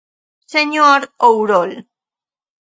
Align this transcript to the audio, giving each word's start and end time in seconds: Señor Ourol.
Señor 0.53 0.99
Ourol. 1.27 1.71